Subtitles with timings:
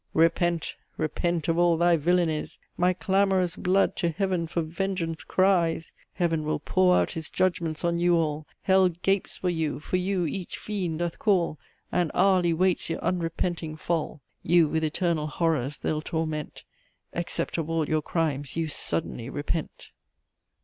[0.15, 2.57] Repent, repent of all thy villanies.
[2.75, 7.99] My clamorous blood to heaven for vengeance cries, Heaven will pour out his judgments on
[7.99, 8.47] you all.
[8.63, 11.59] Hell gapes for you, for you each fiend doth call,
[11.91, 14.21] And hourly waits your unrepenting fall.
[14.41, 16.63] You with eternal horrors they'll torment,
[17.13, 19.91] Except of all your crimes you suddenly repent.